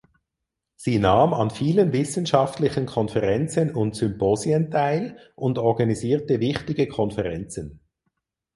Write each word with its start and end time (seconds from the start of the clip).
Sie 0.77 0.97
nahm 0.97 1.31
an 1.31 1.51
vielen 1.51 1.93
wissenschaftlichen 1.93 2.87
Konferenzen 2.87 3.75
und 3.75 3.95
Symposien 3.95 4.71
teil 4.71 5.15
und 5.35 5.59
organisierte 5.59 6.39
wichtige 6.39 6.87
Konferenzen. 6.87 7.81